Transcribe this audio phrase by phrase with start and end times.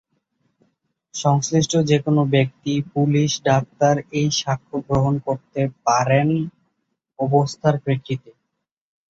[1.13, 6.27] সংশ্লিষ্ট যেকোনো ব্যক্তি, পুলিশ, ডাক্তার এই সাক্ষ্য গ্রহণ করতে পারেন
[7.19, 8.29] অবস্থার প্রেক্ষিতে।